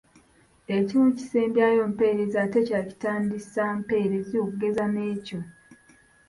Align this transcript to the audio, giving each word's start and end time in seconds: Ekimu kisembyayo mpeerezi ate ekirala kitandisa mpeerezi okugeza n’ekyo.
Ekimu 0.77 1.07
kisembyayo 1.17 1.81
mpeerezi 1.91 2.35
ate 2.43 2.57
ekirala 2.61 2.85
kitandisa 2.91 3.63
mpeerezi 3.79 4.35
okugeza 4.43 4.83
n’ekyo. 4.93 5.39